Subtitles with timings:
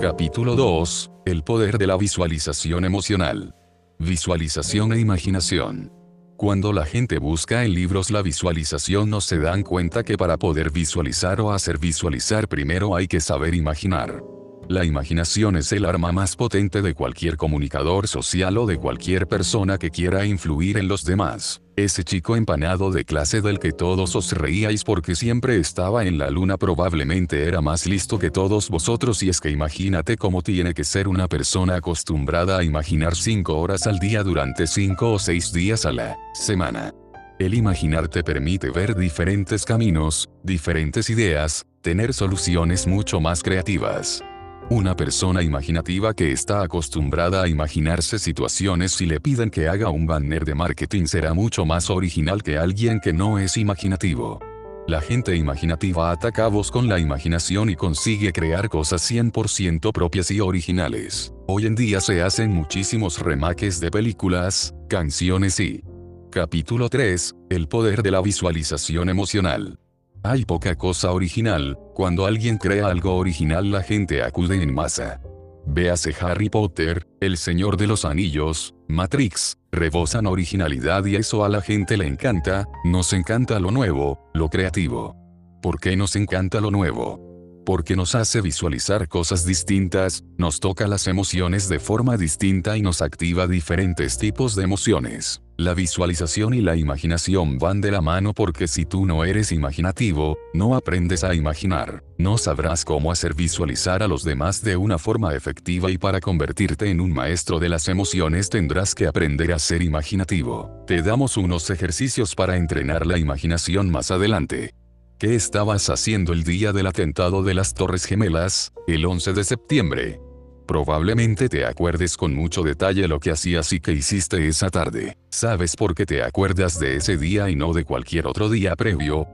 [0.00, 1.10] Capítulo 2.
[1.26, 3.56] El poder de la visualización emocional.
[3.98, 5.92] Visualización e imaginación.
[6.36, 10.70] Cuando la gente busca en libros la visualización no se dan cuenta que para poder
[10.70, 14.22] visualizar o hacer visualizar primero hay que saber imaginar.
[14.68, 19.78] La imaginación es el arma más potente de cualquier comunicador social o de cualquier persona
[19.78, 21.62] que quiera influir en los demás.
[21.74, 26.28] Ese chico empanado de clase del que todos os reíais porque siempre estaba en la
[26.28, 30.84] luna probablemente era más listo que todos vosotros y es que imagínate cómo tiene que
[30.84, 35.86] ser una persona acostumbrada a imaginar 5 horas al día durante 5 o 6 días
[35.86, 36.92] a la semana.
[37.38, 44.22] El imaginar te permite ver diferentes caminos, diferentes ideas, tener soluciones mucho más creativas.
[44.70, 50.06] Una persona imaginativa que está acostumbrada a imaginarse situaciones si le piden que haga un
[50.06, 54.40] banner de marketing será mucho más original que alguien que no es imaginativo.
[54.86, 60.30] La gente imaginativa ataca a vos con la imaginación y consigue crear cosas 100% propias
[60.30, 61.32] y originales.
[61.46, 65.82] Hoy en día se hacen muchísimos remakes de películas, canciones y...
[66.30, 67.36] Capítulo 3.
[67.48, 69.78] El poder de la visualización emocional.
[70.24, 75.20] Hay poca cosa original, cuando alguien crea algo original la gente acude en masa.
[75.64, 81.60] Véase Harry Potter, El Señor de los Anillos, Matrix, rebosan originalidad y eso a la
[81.60, 85.14] gente le encanta, nos encanta lo nuevo, lo creativo.
[85.62, 87.27] ¿Por qué nos encanta lo nuevo?
[87.68, 93.02] Porque nos hace visualizar cosas distintas, nos toca las emociones de forma distinta y nos
[93.02, 95.42] activa diferentes tipos de emociones.
[95.58, 100.38] La visualización y la imaginación van de la mano porque si tú no eres imaginativo,
[100.54, 105.34] no aprendes a imaginar, no sabrás cómo hacer visualizar a los demás de una forma
[105.34, 109.82] efectiva y para convertirte en un maestro de las emociones tendrás que aprender a ser
[109.82, 110.70] imaginativo.
[110.86, 114.77] Te damos unos ejercicios para entrenar la imaginación más adelante.
[115.18, 120.20] ¿Qué estabas haciendo el día del atentado de las Torres Gemelas, el 11 de septiembre?
[120.64, 125.18] Probablemente te acuerdes con mucho detalle lo que hacías y que hiciste esa tarde.
[125.28, 129.26] ¿Sabes por qué te acuerdas de ese día y no de cualquier otro día previo?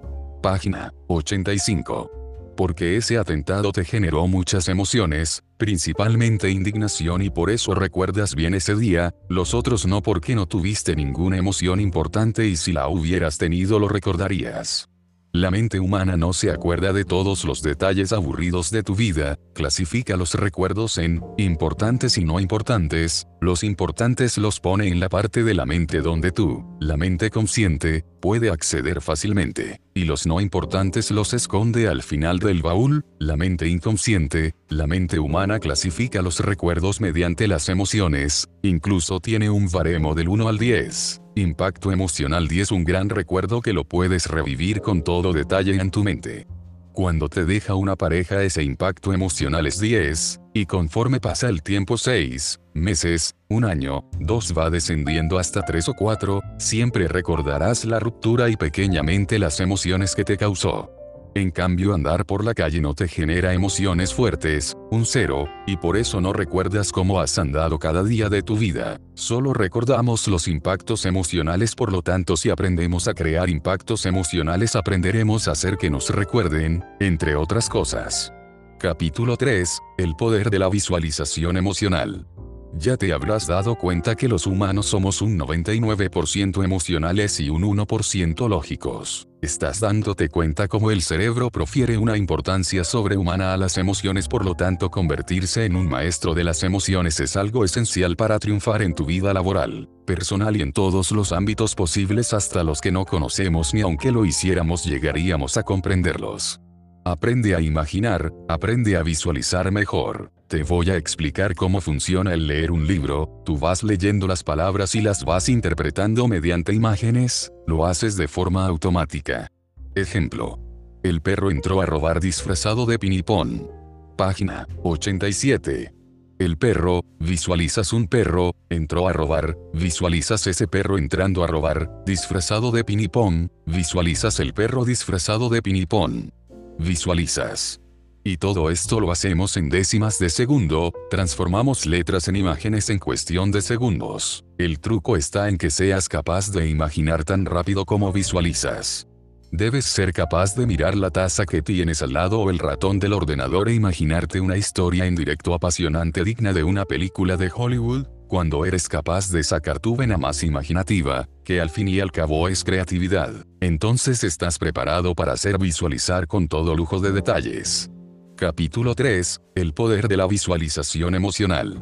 [0.43, 2.55] Página 85.
[2.57, 8.75] Porque ese atentado te generó muchas emociones, principalmente indignación y por eso recuerdas bien ese
[8.75, 13.79] día, los otros no porque no tuviste ninguna emoción importante y si la hubieras tenido
[13.79, 14.89] lo recordarías.
[15.37, 20.17] La mente humana no se acuerda de todos los detalles aburridos de tu vida, clasifica
[20.17, 25.55] los recuerdos en importantes y no importantes, los importantes los pone en la parte de
[25.55, 31.35] la mente donde tú, la mente consciente, puede acceder fácilmente, y los no importantes los
[31.35, 37.49] esconde al final del baúl, la mente inconsciente, la mente humana clasifica los recuerdos mediante
[37.49, 41.24] las emociones, incluso tiene un baremo del 1 al 10.
[41.37, 46.05] Impacto emocional 10 un gran recuerdo que lo puedes revivir con todo detalle en tu
[46.05, 46.47] mente.
[46.93, 51.99] Cuando te deja una pareja ese impacto emocional es 10, y conforme pasa el tiempo
[51.99, 58.49] 6, meses, un año, 2 va descendiendo hasta 3 o 4, siempre recordarás la ruptura
[58.49, 60.93] y pequeñamente las emociones que te causó.
[61.37, 65.97] En cambio andar por la calle no te genera emociones fuertes, un cero, y por
[65.97, 69.01] eso no recuerdas cómo has andado cada día de tu vida.
[69.15, 75.49] Solo recordamos los impactos emocionales por lo tanto si aprendemos a crear impactos emocionales aprenderemos
[75.49, 78.33] a hacer que nos recuerden, entre otras cosas.
[78.79, 79.81] Capítulo 3.
[79.99, 82.29] El poder de la visualización emocional.
[82.77, 88.49] Ya te habrás dado cuenta que los humanos somos un 99% emocionales y un 1%
[88.49, 89.29] lógicos.
[89.41, 94.55] Estás dándote cuenta cómo el cerebro profiere una importancia sobrehumana a las emociones, por lo
[94.57, 99.07] tanto convertirse en un maestro de las emociones es algo esencial para triunfar en tu
[99.07, 103.83] vida laboral, personal y en todos los ámbitos posibles hasta los que no conocemos ni
[103.83, 106.61] aunque lo hiciéramos llegaríamos a comprenderlos.
[107.05, 110.34] Aprende a imaginar, aprende a visualizar mejor.
[110.49, 114.95] Te voy a explicar cómo funciona el leer un libro, tú vas leyendo las palabras
[114.95, 119.49] y las vas interpretando mediante imágenes, lo haces de forma automática.
[119.95, 120.59] Ejemplo.
[121.03, 123.69] El perro entró a robar disfrazado de pinipón.
[124.17, 125.93] Página 87.
[126.39, 132.71] El perro, visualizas un perro, entró a robar, visualizas ese perro entrando a robar, disfrazado
[132.71, 136.33] de pinipón, visualizas el perro disfrazado de pinipón
[136.79, 137.81] visualizas.
[138.27, 143.51] Y todo esto lo hacemos en décimas de segundo, transformamos letras en imágenes en cuestión
[143.51, 144.47] de segundos.
[144.57, 149.07] El truco está en que seas capaz de imaginar tan rápido como visualizas.
[149.53, 153.13] Debes ser capaz de mirar la taza que tienes al lado o el ratón del
[153.13, 158.65] ordenador e imaginarte una historia en directo apasionante digna de una película de Hollywood, cuando
[158.65, 162.65] eres capaz de sacar tu vena más imaginativa, que al fin y al cabo es
[162.65, 167.91] creatividad, entonces estás preparado para hacer visualizar con todo lujo de detalles.
[168.37, 169.43] Capítulo 3.
[169.55, 171.81] El poder de la visualización emocional.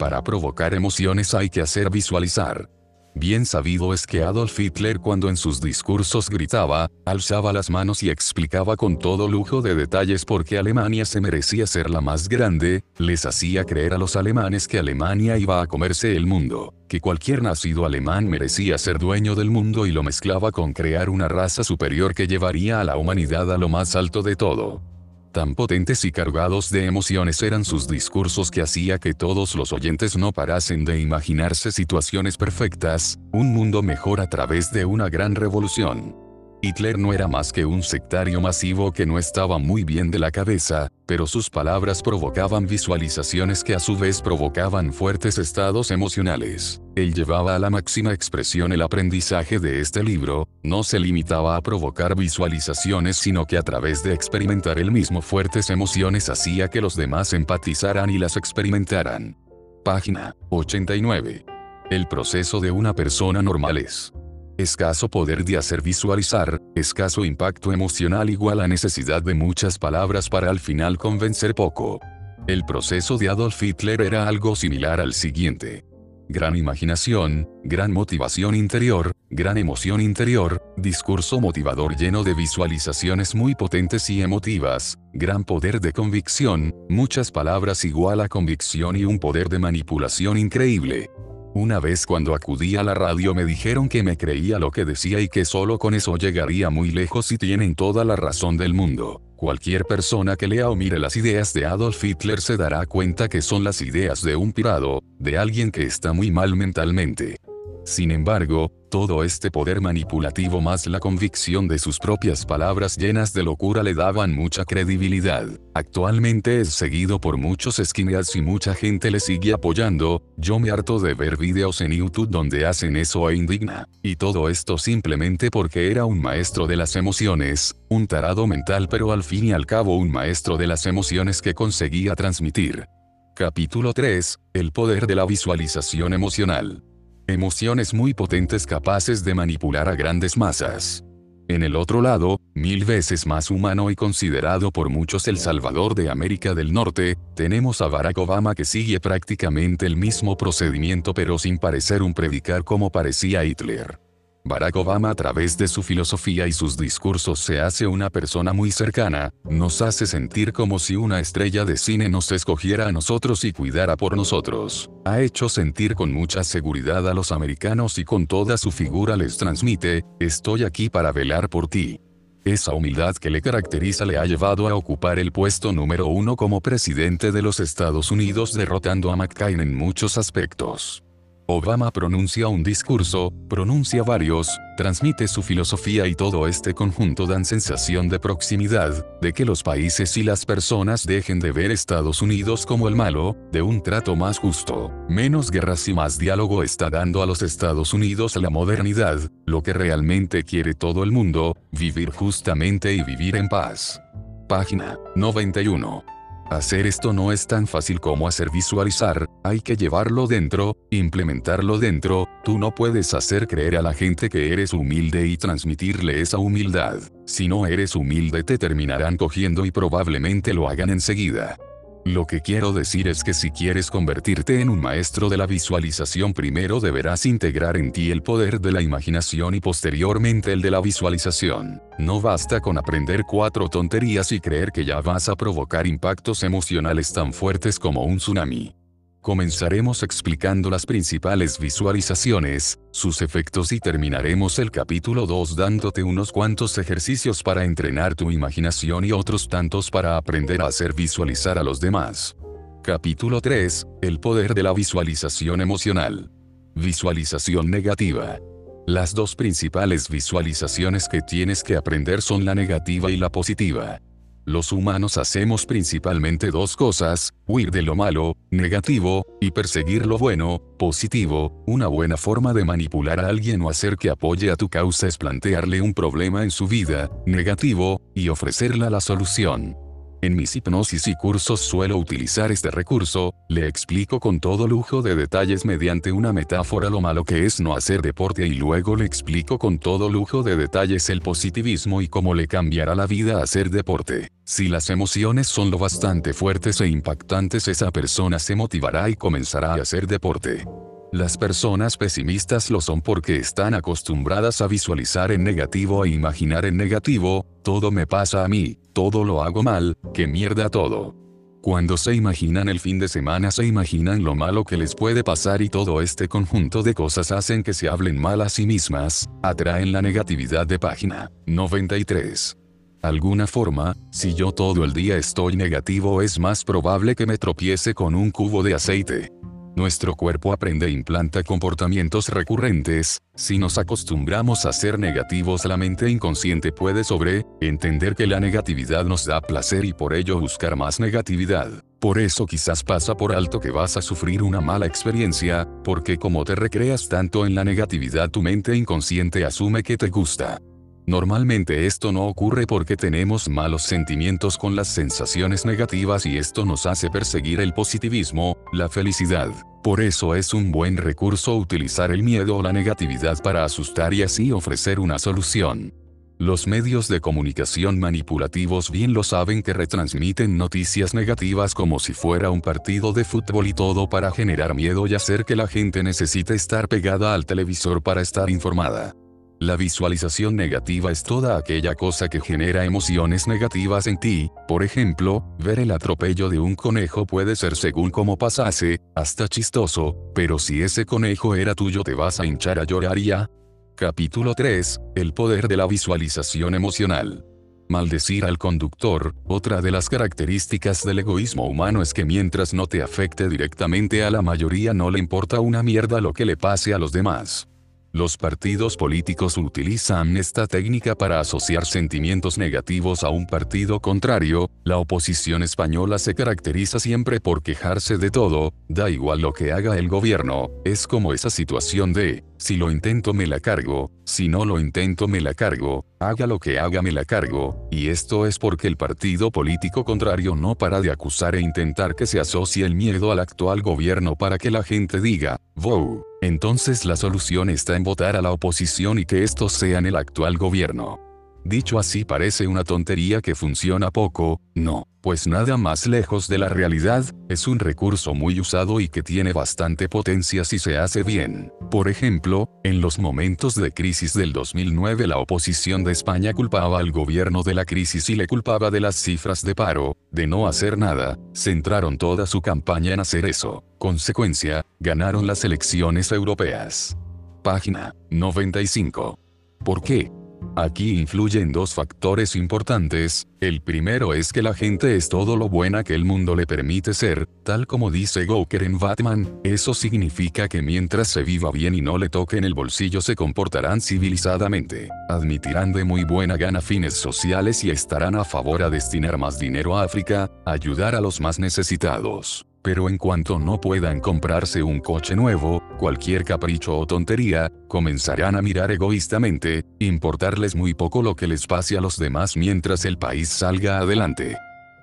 [0.00, 2.68] Para provocar emociones hay que hacer visualizar.
[3.14, 8.10] Bien sabido es que Adolf Hitler cuando en sus discursos gritaba, alzaba las manos y
[8.10, 12.82] explicaba con todo lujo de detalles por qué Alemania se merecía ser la más grande,
[12.98, 17.42] les hacía creer a los alemanes que Alemania iba a comerse el mundo, que cualquier
[17.42, 22.12] nacido alemán merecía ser dueño del mundo y lo mezclaba con crear una raza superior
[22.12, 24.91] que llevaría a la humanidad a lo más alto de todo.
[25.32, 30.14] Tan potentes y cargados de emociones eran sus discursos que hacía que todos los oyentes
[30.14, 36.31] no parasen de imaginarse situaciones perfectas, un mundo mejor a través de una gran revolución.
[36.64, 40.30] Hitler no era más que un sectario masivo que no estaba muy bien de la
[40.30, 46.80] cabeza, pero sus palabras provocaban visualizaciones que a su vez provocaban fuertes estados emocionales.
[46.94, 51.62] Él llevaba a la máxima expresión el aprendizaje de este libro, no se limitaba a
[51.62, 56.94] provocar visualizaciones sino que a través de experimentar el mismo fuertes emociones hacía que los
[56.94, 59.36] demás empatizaran y las experimentaran.
[59.84, 61.44] Página 89.
[61.90, 64.12] El proceso de una persona normal es
[64.58, 70.50] Escaso poder de hacer visualizar, escaso impacto emocional igual a necesidad de muchas palabras para
[70.50, 72.00] al final convencer poco.
[72.46, 75.84] El proceso de Adolf Hitler era algo similar al siguiente.
[76.28, 84.08] Gran imaginación, gran motivación interior, gran emoción interior, discurso motivador lleno de visualizaciones muy potentes
[84.10, 89.58] y emotivas, gran poder de convicción, muchas palabras igual a convicción y un poder de
[89.58, 91.10] manipulación increíble.
[91.54, 95.20] Una vez cuando acudí a la radio me dijeron que me creía lo que decía
[95.20, 99.20] y que solo con eso llegaría muy lejos y tienen toda la razón del mundo.
[99.36, 103.42] Cualquier persona que lea o mire las ideas de Adolf Hitler se dará cuenta que
[103.42, 107.36] son las ideas de un pirado, de alguien que está muy mal mentalmente.
[107.84, 113.42] Sin embargo, todo este poder manipulativo más la convicción de sus propias palabras llenas de
[113.42, 115.46] locura le daban mucha credibilidad.
[115.74, 121.00] Actualmente es seguido por muchos skinheads y mucha gente le sigue apoyando, yo me harto
[121.00, 123.88] de ver videos en YouTube donde hacen eso e indigna.
[124.02, 129.10] Y todo esto simplemente porque era un maestro de las emociones, un tarado mental pero
[129.10, 132.86] al fin y al cabo un maestro de las emociones que conseguía transmitir.
[133.34, 134.38] Capítulo 3.
[134.52, 136.84] El poder de la visualización emocional.
[137.28, 141.04] Emociones muy potentes capaces de manipular a grandes masas.
[141.46, 146.10] En el otro lado, mil veces más humano y considerado por muchos el Salvador de
[146.10, 151.58] América del Norte, tenemos a Barack Obama que sigue prácticamente el mismo procedimiento pero sin
[151.58, 154.00] parecer un predicar como parecía Hitler.
[154.44, 158.72] Barack Obama a través de su filosofía y sus discursos se hace una persona muy
[158.72, 163.52] cercana, nos hace sentir como si una estrella de cine nos escogiera a nosotros y
[163.52, 164.90] cuidara por nosotros.
[165.04, 169.36] Ha hecho sentir con mucha seguridad a los americanos y con toda su figura les
[169.36, 172.00] transmite, estoy aquí para velar por ti.
[172.44, 176.60] Esa humildad que le caracteriza le ha llevado a ocupar el puesto número uno como
[176.60, 181.04] presidente de los Estados Unidos derrotando a McCain en muchos aspectos.
[181.46, 188.08] Obama pronuncia un discurso, pronuncia varios, transmite su filosofía y todo este conjunto dan sensación
[188.08, 192.86] de proximidad, de que los países y las personas dejen de ver Estados Unidos como
[192.86, 197.26] el malo, de un trato más justo, menos guerras y más diálogo está dando a
[197.26, 203.02] los Estados Unidos la modernidad, lo que realmente quiere todo el mundo, vivir justamente y
[203.02, 204.00] vivir en paz.
[204.48, 206.11] Página 91.
[206.52, 212.28] Hacer esto no es tan fácil como hacer visualizar, hay que llevarlo dentro, implementarlo dentro,
[212.44, 216.98] tú no puedes hacer creer a la gente que eres humilde y transmitirle esa humildad.
[217.24, 221.56] Si no eres humilde te terminarán cogiendo y probablemente lo hagan enseguida.
[222.04, 226.34] Lo que quiero decir es que si quieres convertirte en un maestro de la visualización
[226.34, 230.80] primero deberás integrar en ti el poder de la imaginación y posteriormente el de la
[230.80, 231.80] visualización.
[231.98, 237.12] No basta con aprender cuatro tonterías y creer que ya vas a provocar impactos emocionales
[237.12, 238.81] tan fuertes como un tsunami.
[239.22, 246.76] Comenzaremos explicando las principales visualizaciones, sus efectos y terminaremos el capítulo 2 dándote unos cuantos
[246.76, 251.78] ejercicios para entrenar tu imaginación y otros tantos para aprender a hacer visualizar a los
[251.78, 252.34] demás.
[252.82, 253.86] Capítulo 3.
[254.02, 256.28] El poder de la visualización emocional.
[256.74, 258.40] Visualización negativa.
[258.88, 264.00] Las dos principales visualizaciones que tienes que aprender son la negativa y la positiva.
[264.44, 270.60] Los humanos hacemos principalmente dos cosas, huir de lo malo, negativo, y perseguir lo bueno,
[270.78, 271.62] positivo.
[271.64, 275.16] Una buena forma de manipular a alguien o hacer que apoye a tu causa es
[275.16, 279.76] plantearle un problema en su vida, negativo, y ofrecerle la solución.
[280.24, 285.16] En mis hipnosis y cursos suelo utilizar este recurso, le explico con todo lujo de
[285.16, 289.58] detalles mediante una metáfora lo malo que es no hacer deporte y luego le explico
[289.58, 294.28] con todo lujo de detalles el positivismo y cómo le cambiará la vida hacer deporte.
[294.44, 299.74] Si las emociones son lo bastante fuertes e impactantes esa persona se motivará y comenzará
[299.74, 300.64] a hacer deporte.
[301.12, 306.78] Las personas pesimistas lo son porque están acostumbradas a visualizar en negativo e imaginar en
[306.78, 311.14] negativo, todo me pasa a mí, todo lo hago mal, que mierda todo.
[311.60, 315.60] Cuando se imaginan el fin de semana se imaginan lo malo que les puede pasar
[315.60, 319.92] y todo este conjunto de cosas hacen que se hablen mal a sí mismas, atraen
[319.92, 322.56] la negatividad de página 93.
[323.02, 327.92] Alguna forma, si yo todo el día estoy negativo es más probable que me tropiece
[327.92, 329.30] con un cubo de aceite.
[329.74, 336.10] Nuestro cuerpo aprende e implanta comportamientos recurrentes, si nos acostumbramos a ser negativos la mente
[336.10, 341.00] inconsciente puede sobre, entender que la negatividad nos da placer y por ello buscar más
[341.00, 341.70] negatividad.
[342.00, 346.44] Por eso quizás pasa por alto que vas a sufrir una mala experiencia, porque como
[346.44, 350.60] te recreas tanto en la negatividad tu mente inconsciente asume que te gusta.
[351.06, 356.86] Normalmente esto no ocurre porque tenemos malos sentimientos con las sensaciones negativas y esto nos
[356.86, 359.50] hace perseguir el positivismo, la felicidad.
[359.82, 364.22] Por eso es un buen recurso utilizar el miedo o la negatividad para asustar y
[364.22, 365.92] así ofrecer una solución.
[366.38, 372.50] Los medios de comunicación manipulativos bien lo saben que retransmiten noticias negativas como si fuera
[372.50, 376.54] un partido de fútbol y todo para generar miedo y hacer que la gente necesite
[376.54, 379.14] estar pegada al televisor para estar informada.
[379.62, 385.44] La visualización negativa es toda aquella cosa que genera emociones negativas en ti, por ejemplo,
[385.56, 390.82] ver el atropello de un conejo puede ser según cómo pasase, hasta chistoso, pero si
[390.82, 393.48] ese conejo era tuyo te vas a hinchar a llorar ya.
[393.96, 397.44] Capítulo 3, El poder de la visualización emocional.
[397.88, 403.00] Maldecir al conductor, otra de las características del egoísmo humano es que mientras no te
[403.00, 406.98] afecte directamente a la mayoría no le importa una mierda lo que le pase a
[406.98, 407.68] los demás.
[408.14, 414.98] Los partidos políticos utilizan esta técnica para asociar sentimientos negativos a un partido contrario, la
[414.98, 420.08] oposición española se caracteriza siempre por quejarse de todo, da igual lo que haga el
[420.08, 424.78] gobierno, es como esa situación de, si lo intento me la cargo, si no lo
[424.78, 428.88] intento me la cargo, haga lo que haga me la cargo, y esto es porque
[428.88, 433.32] el partido político contrario no para de acusar e intentar que se asocie el miedo
[433.32, 436.31] al actual gobierno para que la gente diga, wow.
[436.42, 440.58] Entonces la solución está en votar a la oposición y que estos sean el actual
[440.58, 441.31] gobierno.
[441.64, 446.68] Dicho así parece una tontería que funciona poco, no, pues nada más lejos de la
[446.68, 451.72] realidad, es un recurso muy usado y que tiene bastante potencia si se hace bien.
[451.88, 457.12] Por ejemplo, en los momentos de crisis del 2009 la oposición de España culpaba al
[457.12, 460.98] gobierno de la crisis y le culpaba de las cifras de paro, de no hacer
[460.98, 463.84] nada, centraron toda su campaña en hacer eso.
[463.98, 467.16] Consecuencia, ganaron las elecciones europeas.
[467.62, 469.38] Página 95.
[469.84, 470.32] ¿Por qué?
[470.74, 476.02] Aquí influyen dos factores importantes, el primero es que la gente es todo lo buena
[476.02, 480.82] que el mundo le permite ser, tal como dice Goker en Batman, eso significa que
[480.82, 485.92] mientras se viva bien y no le toque en el bolsillo se comportarán civilizadamente, admitirán
[485.92, 490.04] de muy buena gana fines sociales y estarán a favor a destinar más dinero a
[490.04, 495.82] África, ayudar a los más necesitados pero en cuanto no puedan comprarse un coche nuevo,
[495.98, 501.96] cualquier capricho o tontería, comenzarán a mirar egoístamente, importarles muy poco lo que les pase
[501.96, 504.56] a los demás mientras el país salga adelante.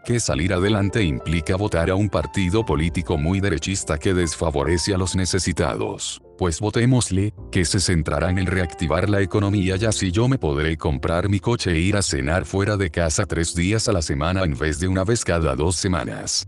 [0.06, 5.16] Que salir adelante implica votar a un partido político muy derechista que desfavorece a los
[5.16, 6.22] necesitados.
[6.38, 11.30] Pues votémosle, que se centrará en reactivar la economía y así yo me podré comprar
[11.30, 14.58] mi coche e ir a cenar fuera de casa tres días a la semana en
[14.58, 16.48] vez de una vez cada dos semanas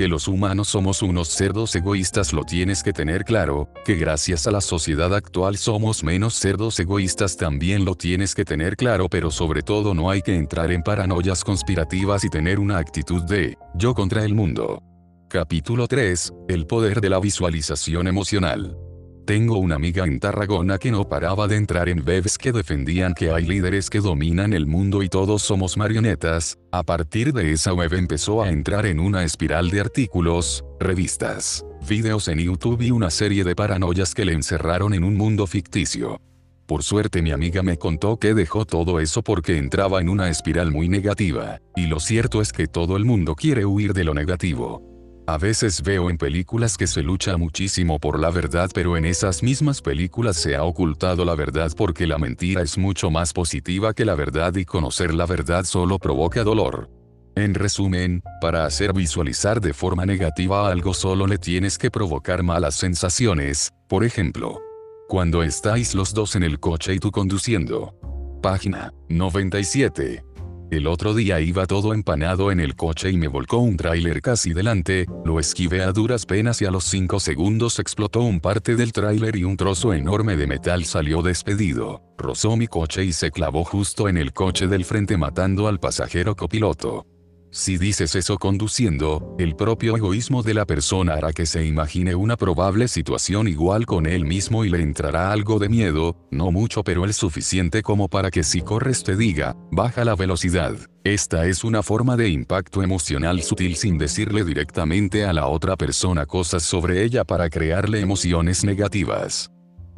[0.00, 4.50] que los humanos somos unos cerdos egoístas lo tienes que tener claro, que gracias a
[4.50, 9.60] la sociedad actual somos menos cerdos egoístas también lo tienes que tener claro pero sobre
[9.60, 14.24] todo no hay que entrar en paranoias conspirativas y tener una actitud de, yo contra
[14.24, 14.82] el mundo.
[15.28, 18.89] Capítulo 3, El poder de la visualización emocional.
[19.24, 23.30] Tengo una amiga en Tarragona que no paraba de entrar en webs que defendían que
[23.30, 26.58] hay líderes que dominan el mundo y todos somos marionetas.
[26.72, 32.28] A partir de esa web empezó a entrar en una espiral de artículos, revistas, videos
[32.28, 36.20] en YouTube y una serie de paranoias que le encerraron en un mundo ficticio.
[36.66, 40.70] Por suerte mi amiga me contó que dejó todo eso porque entraba en una espiral
[40.70, 44.89] muy negativa, y lo cierto es que todo el mundo quiere huir de lo negativo.
[45.30, 49.44] A veces veo en películas que se lucha muchísimo por la verdad pero en esas
[49.44, 54.04] mismas películas se ha ocultado la verdad porque la mentira es mucho más positiva que
[54.04, 56.90] la verdad y conocer la verdad solo provoca dolor.
[57.36, 62.74] En resumen, para hacer visualizar de forma negativa algo solo le tienes que provocar malas
[62.74, 64.60] sensaciones, por ejemplo,
[65.08, 67.94] cuando estáis los dos en el coche y tú conduciendo.
[68.42, 70.24] Página 97.
[70.70, 74.52] El otro día iba todo empanado en el coche y me volcó un tráiler casi
[74.52, 78.92] delante, lo esquivé a duras penas y a los 5 segundos explotó un parte del
[78.92, 83.64] tráiler y un trozo enorme de metal salió despedido, rozó mi coche y se clavó
[83.64, 87.04] justo en el coche del frente matando al pasajero copiloto.
[87.52, 92.36] Si dices eso conduciendo, el propio egoísmo de la persona hará que se imagine una
[92.36, 97.04] probable situación igual con él mismo y le entrará algo de miedo, no mucho pero
[97.04, 100.76] el suficiente como para que si corres te diga, baja la velocidad.
[101.02, 106.26] Esta es una forma de impacto emocional sutil sin decirle directamente a la otra persona
[106.26, 109.50] cosas sobre ella para crearle emociones negativas.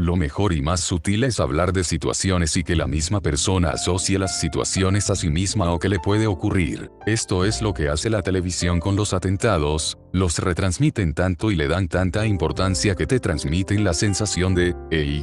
[0.03, 4.19] Lo mejor y más sutil es hablar de situaciones y que la misma persona asocie
[4.19, 6.91] las situaciones a sí misma o que le puede ocurrir.
[7.07, 11.69] Esto es lo que hace la televisión con los atentados, los retransmiten tanto y le
[11.69, 15.23] dan tanta importancia que te transmiten la sensación de, e y,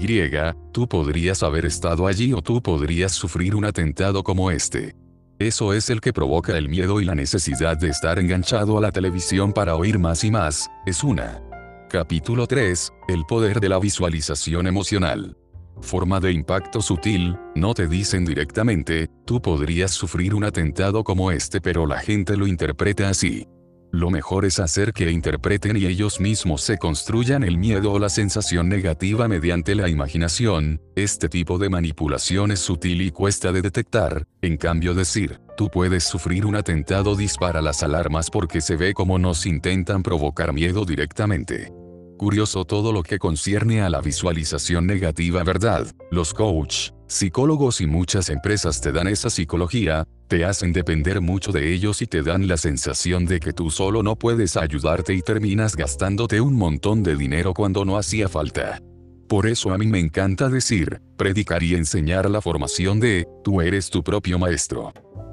[0.72, 4.96] tú podrías haber estado allí o tú podrías sufrir un atentado como este.
[5.40, 8.94] Eso es el que provoca el miedo y la necesidad de estar enganchado a la
[8.94, 11.42] televisión para oír más y más, es una
[11.90, 12.94] Capítulo 3.
[13.08, 15.36] El poder de la visualización emocional.
[15.82, 21.62] Forma de impacto sutil, no te dicen directamente, tú podrías sufrir un atentado como este
[21.62, 23.48] pero la gente lo interpreta así.
[23.92, 28.10] Lo mejor es hacer que interpreten y ellos mismos se construyan el miedo o la
[28.10, 34.28] sensación negativa mediante la imaginación, este tipo de manipulación es sutil y cuesta de detectar,
[34.44, 39.18] en cambio decir, tú puedes sufrir un atentado dispara las alarmas porque se ve como
[39.18, 41.79] nos intentan provocar miedo directamente.
[42.20, 45.88] Curioso todo lo que concierne a la visualización negativa, ¿verdad?
[46.12, 51.74] Los coach, psicólogos y muchas empresas te dan esa psicología, te hacen depender mucho de
[51.74, 55.78] ellos y te dan la sensación de que tú solo no puedes ayudarte y terminas
[55.78, 58.82] gastándote un montón de dinero cuando no hacía falta.
[59.30, 63.90] Por eso a mí me encanta decir, predicar y enseñar la formación de, tú eres
[63.90, 64.92] tu propio maestro.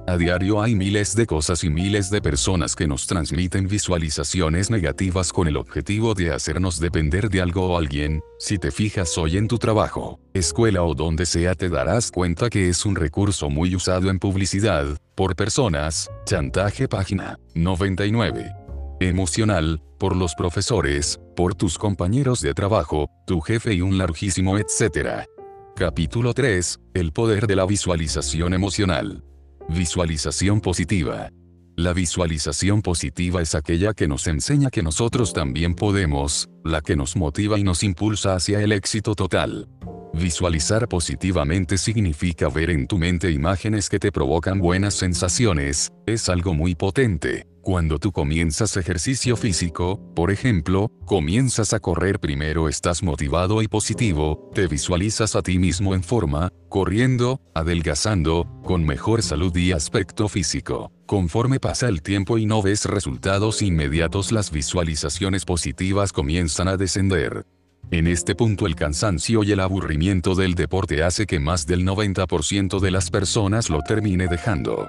[0.09, 5.33] A diario hay miles de cosas y miles de personas que nos transmiten visualizaciones negativas
[5.33, 8.23] con el objetivo de hacernos depender de algo o alguien.
[8.39, 12.69] Si te fijas hoy en tu trabajo, escuela o donde sea te darás cuenta que
[12.69, 18.53] es un recurso muy usado en publicidad, por personas, chantaje página 99.
[19.01, 25.27] Emocional, por los profesores, por tus compañeros de trabajo, tu jefe y un larguísimo etcétera.
[25.75, 26.79] Capítulo 3.
[26.95, 29.26] El poder de la visualización emocional.
[29.69, 31.29] Visualización positiva.
[31.77, 37.17] La visualización positiva es aquella que nos enseña que nosotros también podemos, la que nos
[37.17, 39.69] motiva y nos impulsa hacia el éxito total.
[40.15, 46.55] Visualizar positivamente significa ver en tu mente imágenes que te provocan buenas sensaciones, es algo
[46.55, 47.45] muy potente.
[47.67, 54.53] Cuando tú comienzas ejercicio físico, por ejemplo, comienzas a correr primero estás motivado y positivo,
[54.55, 60.93] te visualizas a ti mismo en forma, corriendo, adelgazando, con mejor salud y aspecto físico.
[61.07, 67.47] Conforme pasa el tiempo y no ves resultados inmediatos las visualizaciones positivas comienzan a descender.
[67.91, 72.79] En este punto el cansancio y el aburrimiento del deporte hace que más del 90%
[72.79, 74.87] de las personas lo termine dejando.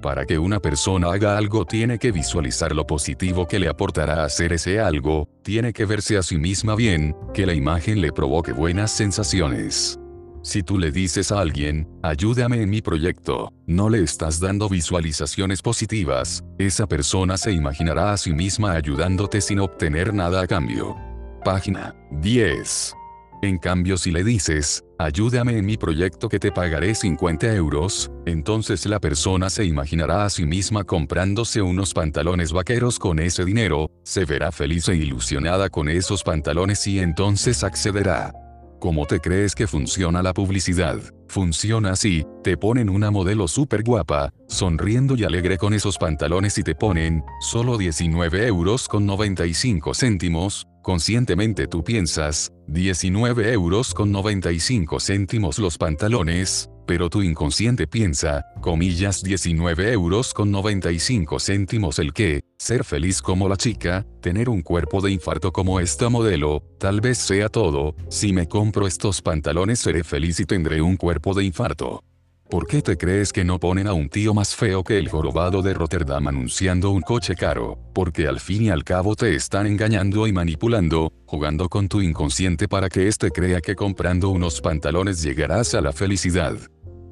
[0.00, 4.54] Para que una persona haga algo tiene que visualizar lo positivo que le aportará hacer
[4.54, 8.90] ese algo, tiene que verse a sí misma bien, que la imagen le provoque buenas
[8.90, 9.98] sensaciones.
[10.42, 15.60] Si tú le dices a alguien, ayúdame en mi proyecto, no le estás dando visualizaciones
[15.60, 20.96] positivas, esa persona se imaginará a sí misma ayudándote sin obtener nada a cambio.
[21.44, 22.94] Página 10.
[23.42, 28.84] En cambio si le dices, ayúdame en mi proyecto que te pagaré 50 euros, entonces
[28.84, 34.26] la persona se imaginará a sí misma comprándose unos pantalones vaqueros con ese dinero, se
[34.26, 38.34] verá feliz e ilusionada con esos pantalones y entonces accederá.
[38.78, 40.98] ¿Cómo te crees que funciona la publicidad?
[41.28, 46.62] Funciona así, te ponen una modelo súper guapa, sonriendo y alegre con esos pantalones y
[46.62, 54.98] te ponen, solo 19 euros con 95 céntimos, Conscientemente tú piensas, 19 euros con 95
[54.98, 62.40] céntimos los pantalones, pero tu inconsciente piensa, comillas 19 euros con 95 céntimos el que,
[62.58, 67.18] ser feliz como la chica, tener un cuerpo de infarto como esta modelo, tal vez
[67.18, 72.02] sea todo, si me compro estos pantalones seré feliz y tendré un cuerpo de infarto.
[72.50, 75.62] ¿Por qué te crees que no ponen a un tío más feo que el jorobado
[75.62, 77.78] de Rotterdam anunciando un coche caro?
[77.94, 82.66] Porque al fin y al cabo te están engañando y manipulando, jugando con tu inconsciente
[82.66, 86.56] para que éste crea que comprando unos pantalones llegarás a la felicidad.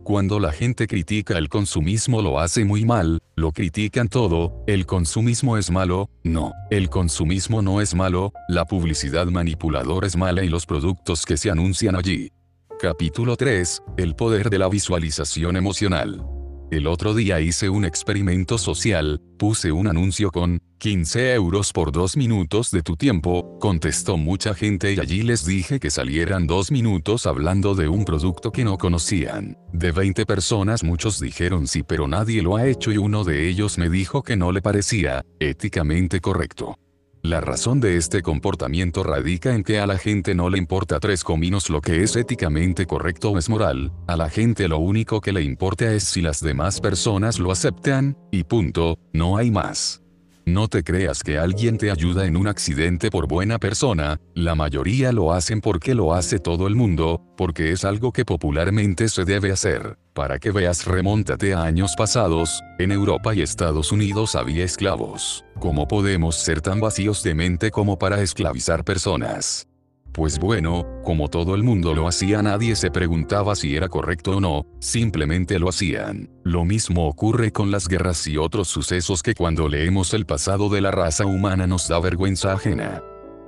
[0.03, 5.57] Cuando la gente critica el consumismo lo hace muy mal, lo critican todo, el consumismo
[5.57, 10.67] es malo, no, el consumismo no es malo, la publicidad manipuladora es mala y los
[10.67, 12.33] productos que se anuncian allí.
[12.81, 16.25] Capítulo 3, El poder de la visualización emocional.
[16.71, 22.17] El otro día hice un experimento social, puse un anuncio con 15 euros por dos
[22.17, 27.27] minutos de tu tiempo, contestó mucha gente y allí les dije que salieran dos minutos
[27.27, 29.59] hablando de un producto que no conocían.
[29.73, 33.77] De 20 personas muchos dijeron sí pero nadie lo ha hecho y uno de ellos
[33.77, 36.79] me dijo que no le parecía éticamente correcto.
[37.29, 41.25] La razón de este comportamiento radica en que a la gente no le importa tres
[41.25, 45.35] cominos lo que es éticamente correcto o es moral, a la gente lo único que
[45.35, 50.01] le importa es si las demás personas lo aceptan, y punto, no hay más.
[50.49, 55.13] No te creas que alguien te ayuda en un accidente por buena persona, la mayoría
[55.13, 59.53] lo hacen porque lo hace todo el mundo, porque es algo que popularmente se debe
[59.53, 59.99] hacer.
[60.15, 65.45] Para que veas remóntate a años pasados, en Europa y Estados Unidos había esclavos.
[65.61, 69.69] ¿Cómo podemos ser tan vacíos de mente como para esclavizar personas?
[70.19, 74.41] Pues bueno, como todo el mundo lo hacía nadie se preguntaba si era correcto o
[74.41, 76.29] no, simplemente lo hacían.
[76.43, 80.81] Lo mismo ocurre con las guerras y otros sucesos que cuando leemos el pasado de
[80.81, 83.01] la raza humana nos da vergüenza ajena.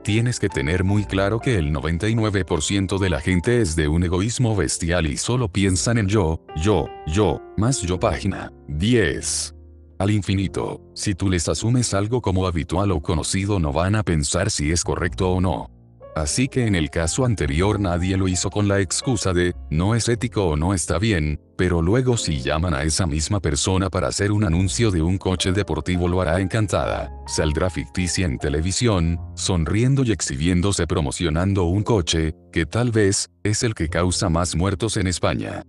[0.04, 4.54] Tienes que tener muy claro que el 99% de la gente es de un egoísmo
[4.54, 9.56] bestial y solo piensan en yo, yo, yo, más yo página 10
[9.98, 10.80] al infinito.
[10.94, 14.84] Si tú les asumes algo como habitual o conocido no van a pensar si es
[14.84, 15.79] correcto o no.
[16.20, 20.06] Así que en el caso anterior nadie lo hizo con la excusa de, no es
[20.06, 24.30] ético o no está bien, pero luego si llaman a esa misma persona para hacer
[24.30, 30.12] un anuncio de un coche deportivo lo hará encantada, saldrá ficticia en televisión, sonriendo y
[30.12, 35.62] exhibiéndose promocionando un coche, que tal vez, es el que causa más muertos en España.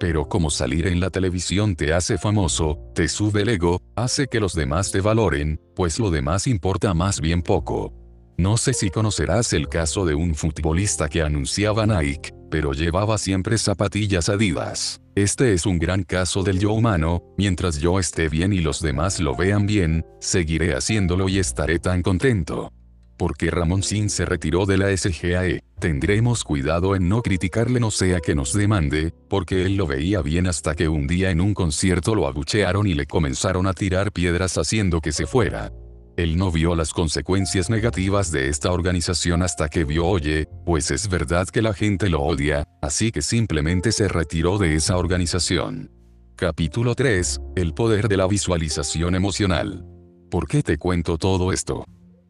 [0.00, 4.40] Pero como salir en la televisión te hace famoso, te sube el ego, hace que
[4.40, 7.92] los demás te valoren, pues lo demás importa más bien poco.
[8.40, 13.58] No sé si conocerás el caso de un futbolista que anunciaba Nike, pero llevaba siempre
[13.58, 15.00] zapatillas Adidas.
[15.16, 19.18] Este es un gran caso del yo humano, mientras yo esté bien y los demás
[19.18, 22.72] lo vean bien, seguiré haciéndolo y estaré tan contento.
[23.16, 28.20] Porque Ramón Sin se retiró de la SGAE, tendremos cuidado en no criticarle no sea
[28.20, 32.14] que nos demande, porque él lo veía bien hasta que un día en un concierto
[32.14, 35.72] lo abuchearon y le comenzaron a tirar piedras haciendo que se fuera.
[36.18, 41.08] Él no vio las consecuencias negativas de esta organización hasta que vio oye, pues es
[41.08, 45.92] verdad que la gente lo odia, así que simplemente se retiró de esa organización.
[46.34, 47.38] Capítulo 3.
[47.54, 49.86] El poder de la visualización emocional.
[50.28, 51.84] ¿Por qué te cuento todo esto?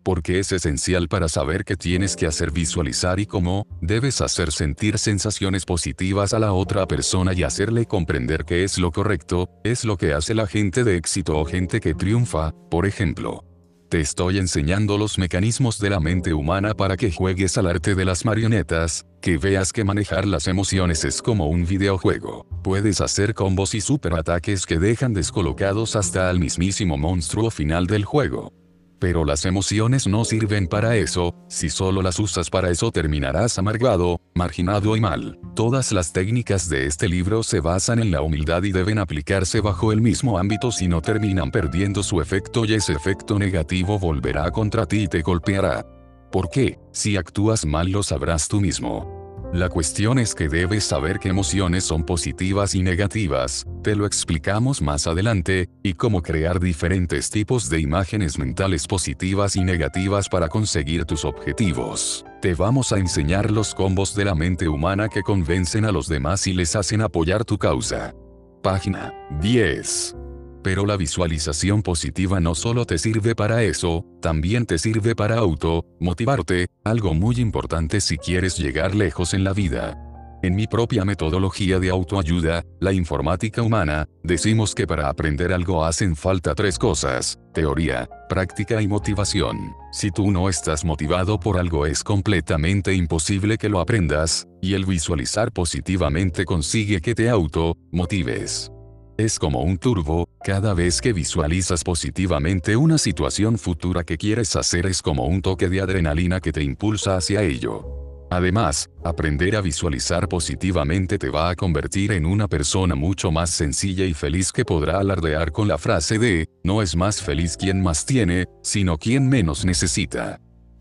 [0.04, 4.98] Porque es esencial para saber qué tienes que hacer visualizar y cómo, debes hacer sentir
[4.98, 9.96] sensaciones positivas a la otra persona y hacerle comprender que es lo correcto, es lo
[9.96, 13.47] que hace la gente de éxito o gente que triunfa, por ejemplo.
[13.88, 18.04] Te estoy enseñando los mecanismos de la mente humana para que juegues al arte de
[18.04, 22.46] las marionetas, que veas que manejar las emociones es como un videojuego.
[22.62, 28.52] Puedes hacer combos y superataques que dejan descolocados hasta al mismísimo monstruo final del juego.
[28.98, 34.20] Pero las emociones no sirven para eso, si solo las usas para eso terminarás amargado,
[34.34, 35.38] marginado y mal.
[35.54, 39.92] Todas las técnicas de este libro se basan en la humildad y deben aplicarse bajo
[39.92, 44.86] el mismo ámbito si no terminan perdiendo su efecto y ese efecto negativo volverá contra
[44.86, 45.86] ti y te golpeará.
[46.32, 46.78] ¿Por qué?
[46.92, 49.17] Si actúas mal lo sabrás tú mismo.
[49.52, 54.82] La cuestión es que debes saber qué emociones son positivas y negativas, te lo explicamos
[54.82, 61.06] más adelante, y cómo crear diferentes tipos de imágenes mentales positivas y negativas para conseguir
[61.06, 62.26] tus objetivos.
[62.42, 66.46] Te vamos a enseñar los combos de la mente humana que convencen a los demás
[66.46, 68.14] y les hacen apoyar tu causa.
[68.62, 70.17] Página 10.
[70.62, 75.84] Pero la visualización positiva no solo te sirve para eso, también te sirve para auto,
[76.00, 79.96] motivarte, algo muy importante si quieres llegar lejos en la vida.
[80.40, 86.14] En mi propia metodología de autoayuda, la informática humana, decimos que para aprender algo hacen
[86.14, 89.58] falta tres cosas, teoría, práctica y motivación.
[89.90, 94.86] Si tú no estás motivado por algo es completamente imposible que lo aprendas, y el
[94.86, 98.70] visualizar positivamente consigue que te auto, motives.
[99.18, 104.86] Es como un turbo, cada vez que visualizas positivamente una situación futura que quieres hacer
[104.86, 108.28] es como un toque de adrenalina que te impulsa hacia ello.
[108.30, 114.04] Además, aprender a visualizar positivamente te va a convertir en una persona mucho más sencilla
[114.04, 118.06] y feliz que podrá alardear con la frase de, no es más feliz quien más
[118.06, 120.38] tiene, sino quien menos necesita.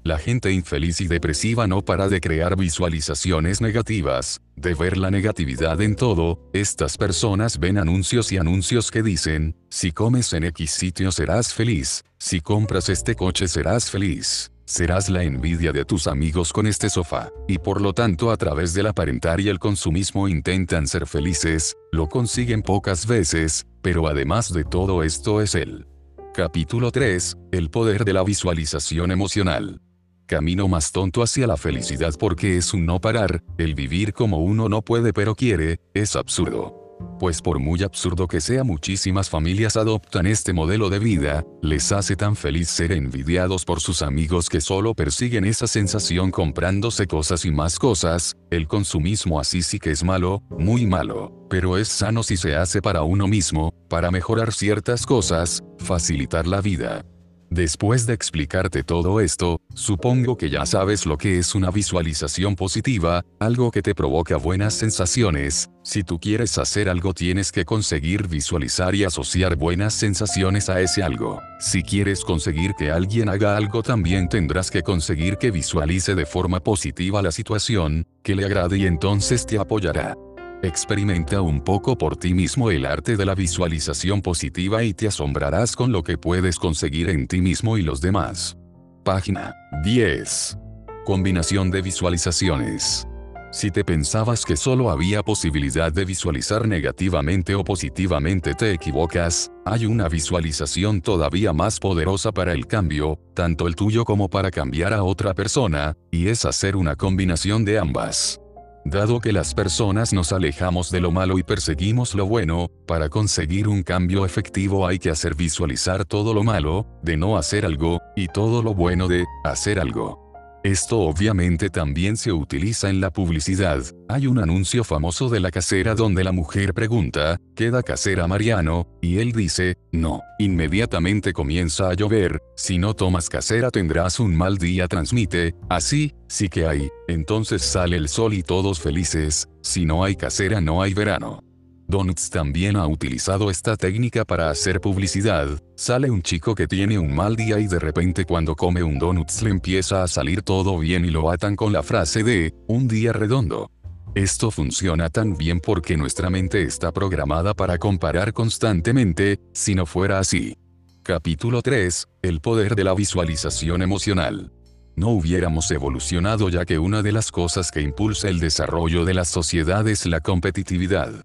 [0.08, 5.82] La gente infeliz y depresiva no para de crear visualizaciones negativas, de ver la negatividad
[5.82, 11.12] en todo, estas personas ven anuncios y anuncios que dicen, si comes en X sitio
[11.12, 14.50] serás feliz, si compras este coche serás feliz.
[14.63, 18.74] Serás la envidia de tus amigos con este sofá, y por lo tanto a través
[18.74, 24.63] del aparentar y el consumismo intentan ser felices, lo consiguen pocas veces, pero además de
[24.63, 25.86] todo esto es el
[26.34, 29.82] Capítulo 3, el poder de la visualización emocional
[30.28, 34.70] camino más tonto hacia la felicidad porque es un no parar, el vivir como uno
[34.70, 36.88] no puede pero quiere, es absurdo.
[37.20, 42.16] Pues por muy absurdo que sea muchísimas familias adoptan este modelo de vida, les hace
[42.16, 47.52] tan feliz ser envidiados por sus amigos que solo persiguen esa sensación comprándose cosas y
[47.52, 52.38] más cosas, el consumismo así sí que es malo, muy malo, pero es sano si
[52.38, 57.04] se hace para uno mismo, para mejorar ciertas cosas, facilitar la vida.
[57.50, 63.24] Después de explicarte todo esto, supongo que ya sabes lo que es una visualización positiva,
[63.40, 65.70] algo que te provoca buenas sensaciones.
[65.82, 71.04] Si tú quieres hacer algo tienes que conseguir visualizar y asociar buenas sensaciones a ese
[71.04, 71.42] algo.
[71.60, 76.60] Si quieres conseguir que alguien haga algo también tendrás que conseguir que visualice de forma
[76.60, 80.18] positiva la situación, que le agrade y entonces te apoyará.
[80.63, 85.76] Experimenta un poco por ti mismo el arte de la visualización positiva y te asombrarás
[85.76, 88.58] con lo que puedes conseguir en ti mismo y los demás.
[89.04, 90.58] Página 10.
[91.06, 93.08] Combinación de visualizaciones.
[93.52, 99.86] Si te pensabas que solo había posibilidad de visualizar negativamente o positivamente te equivocas, hay
[99.86, 105.04] una visualización todavía más poderosa para el cambio, tanto el tuyo como para cambiar a
[105.04, 108.41] otra persona, y es hacer una combinación de ambas.
[108.89, 113.67] Dado que las personas nos alejamos de lo malo y perseguimos lo bueno, para conseguir
[113.67, 118.30] un cambio efectivo hay que hacer visualizar todo lo malo, de no hacer algo, y
[118.30, 120.27] todo lo bueno de hacer algo.
[120.63, 123.84] Esto obviamente también se utiliza en la publicidad.
[124.10, 128.88] Hay un anuncio famoso de la casera donde la mujer pregunta, ¿queda casera Mariano?
[129.02, 130.22] Y él dice, no.
[130.39, 136.50] Inmediatamente comienza a llover, si no tomas casera tendrás un mal día transmite, así, sí
[136.50, 136.89] que hay.
[137.08, 141.47] Entonces sale el sol y todos felices, si no hay casera no hay verano.
[141.88, 145.47] Donuts también ha utilizado esta técnica para hacer publicidad.
[145.76, 149.41] Sale un chico que tiene un mal día y de repente cuando come un donuts
[149.41, 153.13] le empieza a salir todo bien y lo atan con la frase de, un día
[153.13, 153.71] redondo.
[154.15, 160.19] Esto funciona tan bien porque nuestra mente está programada para comparar constantemente, si no fuera
[160.19, 160.58] así.
[161.04, 162.06] Capítulo 3.
[162.21, 164.52] El poder de la visualización emocional
[164.97, 169.26] no hubiéramos evolucionado ya que una de las cosas que impulsa el desarrollo de la
[169.26, 171.23] sociedad es la competitividad.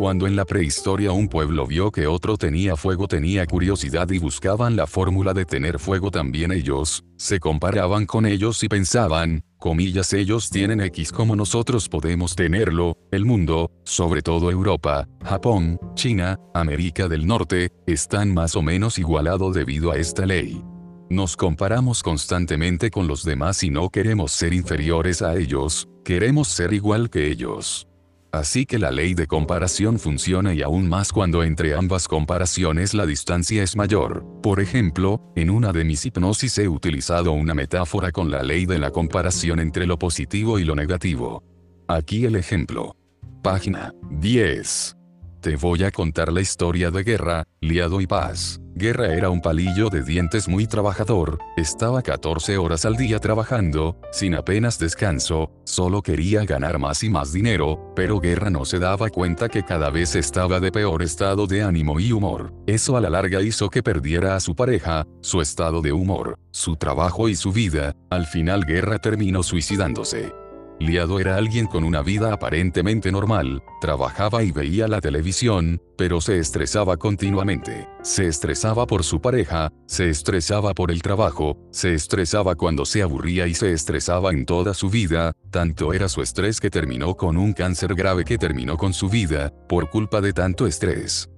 [0.00, 4.74] Cuando en la prehistoria un pueblo vio que otro tenía fuego tenía curiosidad y buscaban
[4.74, 10.48] la fórmula de tener fuego también ellos, se comparaban con ellos y pensaban, comillas ellos
[10.48, 17.26] tienen X como nosotros podemos tenerlo, el mundo, sobre todo Europa, Japón, China, América del
[17.26, 20.64] Norte, están más o menos igualados debido a esta ley.
[21.10, 26.72] Nos comparamos constantemente con los demás y no queremos ser inferiores a ellos, queremos ser
[26.72, 27.89] igual que ellos.
[28.32, 33.04] Así que la ley de comparación funciona y aún más cuando entre ambas comparaciones la
[33.04, 34.24] distancia es mayor.
[34.40, 38.78] Por ejemplo, en una de mis hipnosis he utilizado una metáfora con la ley de
[38.78, 41.42] la comparación entre lo positivo y lo negativo.
[41.88, 42.96] Aquí el ejemplo.
[43.42, 44.96] Página 10.
[45.40, 48.60] Te voy a contar la historia de Guerra, Liado y Paz.
[48.80, 54.34] Guerra era un palillo de dientes muy trabajador, estaba 14 horas al día trabajando, sin
[54.34, 59.50] apenas descanso, solo quería ganar más y más dinero, pero Guerra no se daba cuenta
[59.50, 62.54] que cada vez estaba de peor estado de ánimo y humor.
[62.66, 66.76] Eso a la larga hizo que perdiera a su pareja, su estado de humor, su
[66.76, 70.32] trabajo y su vida, al final Guerra terminó suicidándose.
[70.80, 76.38] Liado era alguien con una vida aparentemente normal, trabajaba y veía la televisión, pero se
[76.38, 77.86] estresaba continuamente.
[78.02, 83.46] Se estresaba por su pareja, se estresaba por el trabajo, se estresaba cuando se aburría
[83.46, 87.52] y se estresaba en toda su vida, tanto era su estrés que terminó con un
[87.52, 91.29] cáncer grave que terminó con su vida, por culpa de tanto estrés.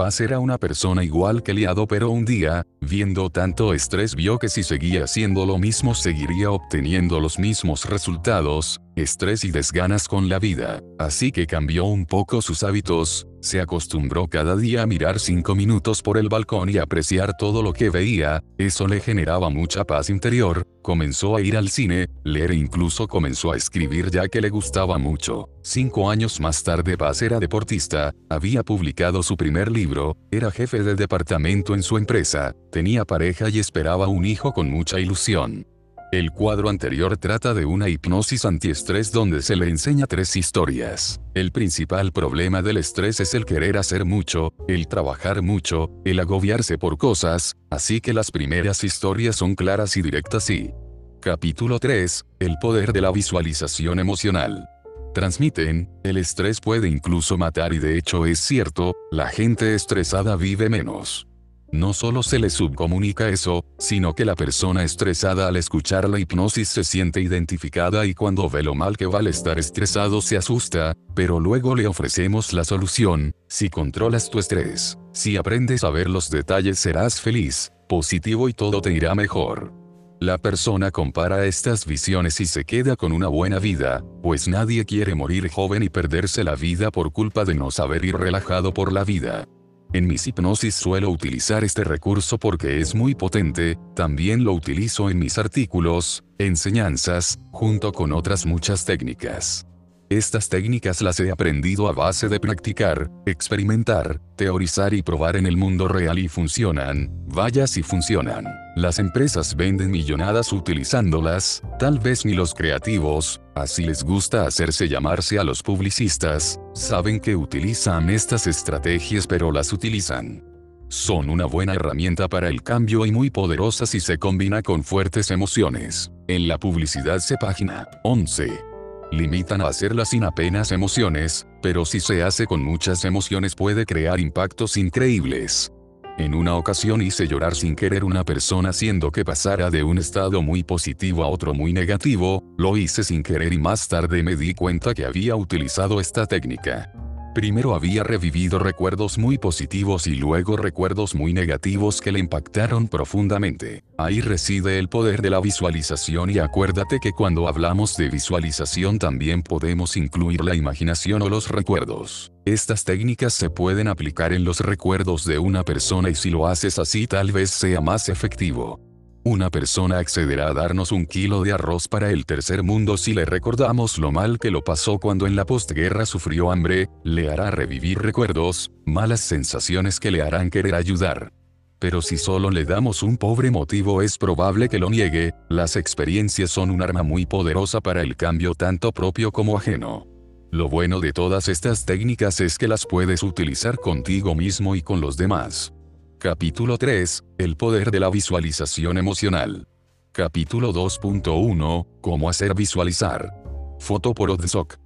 [0.00, 4.48] Paz era una persona igual que Liado pero un día, viendo tanto estrés vio que
[4.48, 10.38] si seguía haciendo lo mismo seguiría obteniendo los mismos resultados, estrés y desganas con la
[10.38, 15.54] vida, así que cambió un poco sus hábitos, se acostumbró cada día a mirar cinco
[15.54, 20.10] minutos por el balcón y apreciar todo lo que veía, eso le generaba mucha paz
[20.10, 24.50] interior, comenzó a ir al cine, leer e incluso comenzó a escribir ya que le
[24.50, 25.48] gustaba mucho.
[25.62, 30.94] Cinco años más tarde Paz era deportista, había publicado su primer libro, era jefe de
[30.94, 35.66] departamento en su empresa, tenía pareja y esperaba un hijo con mucha ilusión.
[36.12, 41.20] El cuadro anterior trata de una hipnosis antiestrés donde se le enseña tres historias.
[41.34, 46.78] El principal problema del estrés es el querer hacer mucho, el trabajar mucho, el agobiarse
[46.78, 50.72] por cosas, así que las primeras historias son claras y directas y...
[51.20, 52.24] Capítulo 3.
[52.40, 54.68] El poder de la visualización emocional.
[55.14, 60.68] Transmiten, el estrés puede incluso matar y de hecho es cierto, la gente estresada vive
[60.68, 61.29] menos.
[61.72, 66.68] No solo se le subcomunica eso, sino que la persona estresada al escuchar la hipnosis
[66.68, 70.94] se siente identificada y cuando ve lo mal que va al estar estresado se asusta,
[71.14, 76.28] pero luego le ofrecemos la solución, si controlas tu estrés, si aprendes a ver los
[76.28, 79.72] detalles serás feliz, positivo y todo te irá mejor.
[80.18, 85.14] La persona compara estas visiones y se queda con una buena vida, pues nadie quiere
[85.14, 89.04] morir joven y perderse la vida por culpa de no saber ir relajado por la
[89.04, 89.46] vida.
[89.92, 95.18] En mis hipnosis suelo utilizar este recurso porque es muy potente, también lo utilizo en
[95.18, 99.66] mis artículos, enseñanzas, junto con otras muchas técnicas.
[100.10, 105.56] Estas técnicas las he aprendido a base de practicar, experimentar, teorizar y probar en el
[105.56, 108.44] mundo real y funcionan, vaya si funcionan.
[108.74, 115.38] Las empresas venden millonadas utilizándolas, tal vez ni los creativos, así les gusta hacerse llamarse
[115.38, 120.42] a los publicistas, saben que utilizan estas estrategias pero las utilizan.
[120.88, 125.30] Son una buena herramienta para el cambio y muy poderosa si se combina con fuertes
[125.30, 126.10] emociones.
[126.26, 128.69] En la publicidad se página 11
[129.10, 134.20] limitan a hacerla sin apenas emociones, pero si se hace con muchas emociones puede crear
[134.20, 135.72] impactos increíbles.
[136.18, 140.42] En una ocasión hice llorar sin querer una persona haciendo que pasara de un estado
[140.42, 144.52] muy positivo a otro muy negativo, lo hice sin querer y más tarde me di
[144.54, 146.92] cuenta que había utilizado esta técnica.
[147.34, 153.84] Primero había revivido recuerdos muy positivos y luego recuerdos muy negativos que le impactaron profundamente.
[153.96, 159.42] Ahí reside el poder de la visualización y acuérdate que cuando hablamos de visualización también
[159.42, 162.32] podemos incluir la imaginación o los recuerdos.
[162.46, 166.80] Estas técnicas se pueden aplicar en los recuerdos de una persona y si lo haces
[166.80, 168.89] así tal vez sea más efectivo.
[169.22, 173.26] Una persona accederá a darnos un kilo de arroz para el tercer mundo si le
[173.26, 177.98] recordamos lo mal que lo pasó cuando en la postguerra sufrió hambre, le hará revivir
[177.98, 181.34] recuerdos, malas sensaciones que le harán querer ayudar.
[181.78, 186.50] Pero si solo le damos un pobre motivo es probable que lo niegue, las experiencias
[186.50, 190.06] son un arma muy poderosa para el cambio tanto propio como ajeno.
[190.50, 195.02] Lo bueno de todas estas técnicas es que las puedes utilizar contigo mismo y con
[195.02, 195.74] los demás.
[196.20, 197.24] Capítulo 3.
[197.38, 199.66] El poder de la visualización emocional.
[200.12, 201.86] Capítulo 2.1.
[202.02, 203.32] Cómo hacer visualizar.
[203.78, 204.76] Foto por Odzok.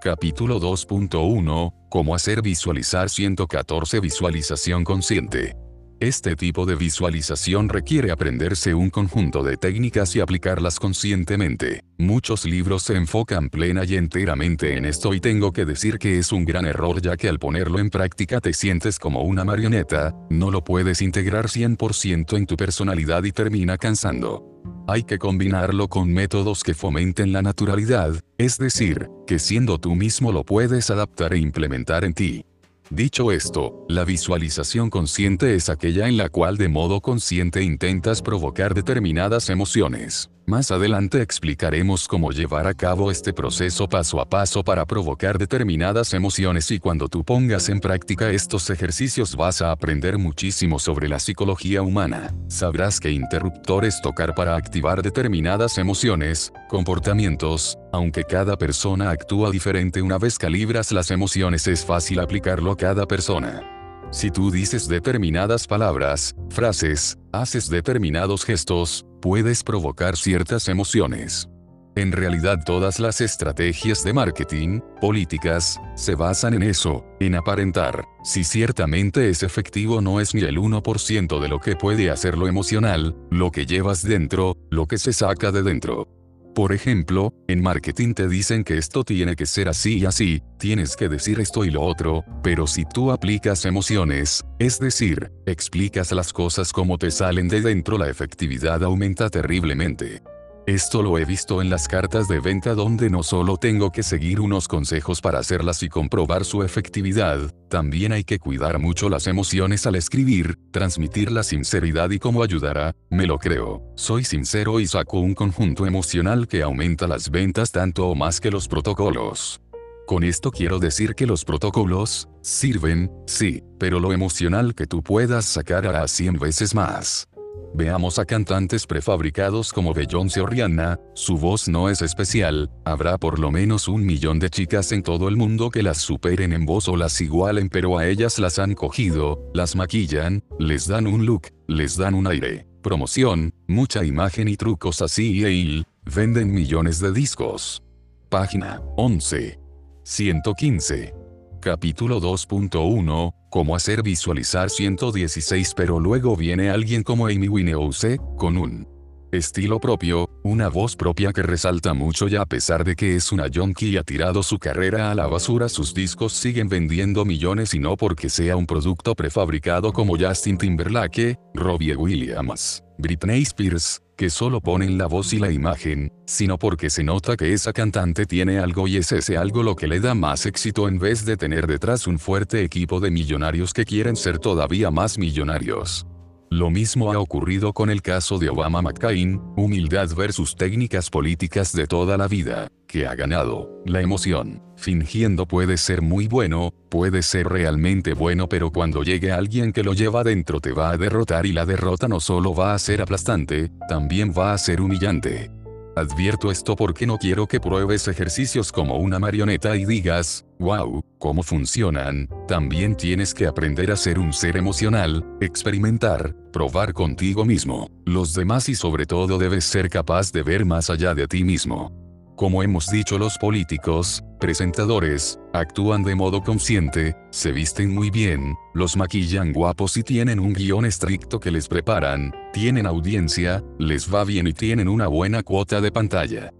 [0.00, 1.74] Capítulo 2.1.
[1.90, 5.56] Cómo hacer visualizar 114 Visualización consciente.
[6.04, 11.80] Este tipo de visualización requiere aprenderse un conjunto de técnicas y aplicarlas conscientemente.
[11.96, 16.30] Muchos libros se enfocan plena y enteramente en esto y tengo que decir que es
[16.30, 20.50] un gran error ya que al ponerlo en práctica te sientes como una marioneta, no
[20.50, 24.44] lo puedes integrar 100% en tu personalidad y termina cansando.
[24.86, 30.32] Hay que combinarlo con métodos que fomenten la naturalidad, es decir, que siendo tú mismo
[30.32, 32.44] lo puedes adaptar e implementar en ti.
[32.90, 38.74] Dicho esto, la visualización consciente es aquella en la cual de modo consciente intentas provocar
[38.74, 40.30] determinadas emociones.
[40.46, 46.12] Más adelante explicaremos cómo llevar a cabo este proceso paso a paso para provocar determinadas
[46.12, 51.18] emociones y cuando tú pongas en práctica estos ejercicios vas a aprender muchísimo sobre la
[51.18, 52.34] psicología humana.
[52.48, 60.18] Sabrás qué interruptores tocar para activar determinadas emociones, comportamientos, aunque cada persona actúa diferente una
[60.18, 63.62] vez calibras las emociones es fácil aplicarlo a cada persona.
[64.10, 71.48] Si tú dices determinadas palabras, frases, haces determinados gestos, puedes provocar ciertas emociones.
[71.96, 78.04] En realidad todas las estrategias de marketing, políticas, se basan en eso, en aparentar.
[78.22, 82.48] Si ciertamente es efectivo no es ni el 1% de lo que puede hacer lo
[82.48, 86.06] emocional, lo que llevas dentro, lo que se saca de dentro.
[86.54, 90.94] Por ejemplo, en marketing te dicen que esto tiene que ser así y así, tienes
[90.94, 96.32] que decir esto y lo otro, pero si tú aplicas emociones, es decir, explicas las
[96.32, 100.22] cosas como te salen de dentro, la efectividad aumenta terriblemente.
[100.66, 104.40] Esto lo he visto en las cartas de venta donde no solo tengo que seguir
[104.40, 109.86] unos consejos para hacerlas y comprobar su efectividad, también hay que cuidar mucho las emociones
[109.86, 113.82] al escribir, transmitir la sinceridad y cómo ayudará, me lo creo.
[113.94, 118.50] Soy sincero y saco un conjunto emocional que aumenta las ventas tanto o más que
[118.50, 119.60] los protocolos.
[120.06, 125.44] Con esto quiero decir que los protocolos, sirven, sí, pero lo emocional que tú puedas
[125.44, 127.28] sacar hará 100 veces más.
[127.76, 133.40] Veamos a cantantes prefabricados como Beyoncé o Rihanna, su voz no es especial, habrá por
[133.40, 136.86] lo menos un millón de chicas en todo el mundo que las superen en voz
[136.86, 141.48] o las igualen pero a ellas las han cogido, las maquillan, les dan un look,
[141.66, 147.82] les dan un aire, promoción, mucha imagen y trucos así y venden millones de discos.
[148.28, 149.58] Página 11.
[150.04, 151.12] 115.
[151.60, 158.88] Capítulo 2.1, Cómo hacer visualizar 116 pero luego viene alguien como Amy Winehouse, con un
[159.30, 163.46] estilo propio, una voz propia que resalta mucho y a pesar de que es una
[163.54, 167.78] junkie y ha tirado su carrera a la basura sus discos siguen vendiendo millones y
[167.78, 174.60] no porque sea un producto prefabricado como Justin Timberlake, Robbie Williams, Britney Spears, que solo
[174.60, 178.86] ponen la voz y la imagen, sino porque se nota que esa cantante tiene algo
[178.86, 182.06] y es ese algo lo que le da más éxito en vez de tener detrás
[182.06, 186.06] un fuerte equipo de millonarios que quieren ser todavía más millonarios.
[186.50, 191.88] Lo mismo ha ocurrido con el caso de Obama McCain, humildad versus técnicas políticas de
[191.88, 193.82] toda la vida, que ha ganado.
[193.84, 199.72] La emoción, fingiendo puede ser muy bueno, puede ser realmente bueno pero cuando llegue alguien
[199.72, 202.78] que lo lleva dentro te va a derrotar y la derrota no solo va a
[202.78, 205.50] ser aplastante, también va a ser humillante.
[205.96, 211.42] Advierto esto porque no quiero que pruebes ejercicios como una marioneta y digas, wow, ¿cómo
[211.42, 212.28] funcionan?
[212.46, 218.68] También tienes que aprender a ser un ser emocional, experimentar, probar contigo mismo, los demás
[218.68, 222.03] y sobre todo debes ser capaz de ver más allá de ti mismo.
[222.36, 228.96] Como hemos dicho los políticos, presentadores, actúan de modo consciente, se visten muy bien, los
[228.96, 234.48] maquillan guapos y tienen un guion estricto que les preparan, tienen audiencia, les va bien
[234.48, 236.50] y tienen una buena cuota de pantalla.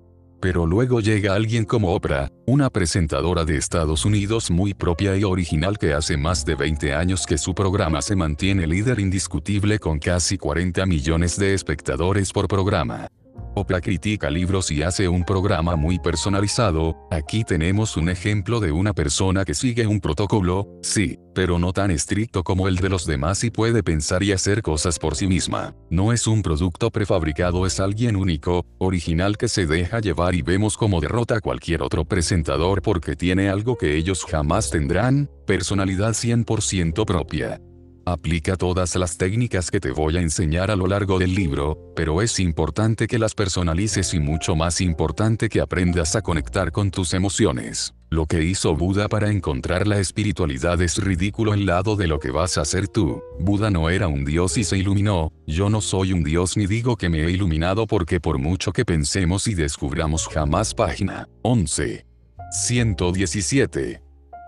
[0.40, 5.76] Pero luego llega alguien como Oprah, una presentadora de Estados Unidos muy propia y original
[5.76, 10.38] que hace más de 20 años que su programa se mantiene líder indiscutible con casi
[10.38, 13.08] 40 millones de espectadores por programa.
[13.56, 18.92] Oprah critica libros y hace un programa muy personalizado, aquí tenemos un ejemplo de una
[18.92, 23.44] persona que sigue un protocolo, sí, pero no tan estricto como el de los demás
[23.44, 25.74] y puede pensar y hacer cosas por sí misma.
[25.88, 30.76] No es un producto prefabricado, es alguien único, original que se deja llevar y vemos
[30.76, 37.04] cómo derrota a cualquier otro presentador porque tiene algo que ellos jamás tendrán, personalidad 100%
[37.04, 37.60] propia.
[38.06, 42.20] Aplica todas las técnicas que te voy a enseñar a lo largo del libro, pero
[42.20, 47.14] es importante que las personalices y mucho más importante que aprendas a conectar con tus
[47.14, 47.94] emociones.
[48.10, 52.30] Lo que hizo Buda para encontrar la espiritualidad es ridículo al lado de lo que
[52.30, 53.22] vas a hacer tú.
[53.40, 56.96] Buda no era un dios y se iluminó, yo no soy un dios ni digo
[56.96, 62.06] que me he iluminado porque por mucho que pensemos y descubramos jamás página 11.
[62.52, 64.03] 117.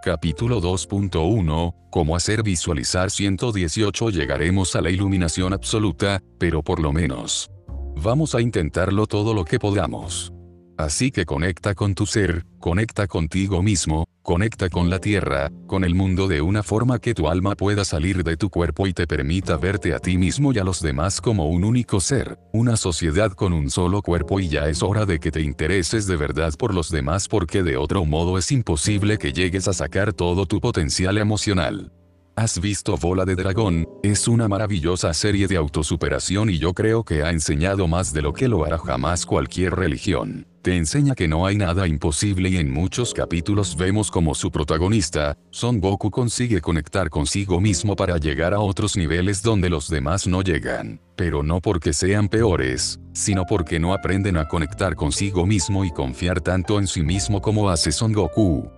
[0.06, 7.50] Capítulo 2.1, Cómo hacer visualizar 118 llegaremos a la iluminación absoluta, pero por lo menos.
[7.96, 10.32] Vamos a intentarlo todo lo que podamos.
[10.78, 15.94] Así que conecta con tu ser, conecta contigo mismo, conecta con la tierra, con el
[15.94, 19.56] mundo de una forma que tu alma pueda salir de tu cuerpo y te permita
[19.56, 23.54] verte a ti mismo y a los demás como un único ser, una sociedad con
[23.54, 26.90] un solo cuerpo y ya es hora de que te intereses de verdad por los
[26.90, 31.90] demás porque de otro modo es imposible que llegues a sacar todo tu potencial emocional.
[32.38, 33.88] ¿Has visto Bola de Dragón?
[34.02, 38.34] Es una maravillosa serie de autosuperación y yo creo que ha enseñado más de lo
[38.34, 40.46] que lo hará jamás cualquier religión.
[40.66, 45.38] Te enseña que no hay nada imposible y en muchos capítulos vemos como su protagonista,
[45.52, 50.42] Son Goku consigue conectar consigo mismo para llegar a otros niveles donde los demás no
[50.42, 51.00] llegan.
[51.14, 56.40] Pero no porque sean peores, sino porque no aprenden a conectar consigo mismo y confiar
[56.40, 58.68] tanto en sí mismo como hace Son Goku.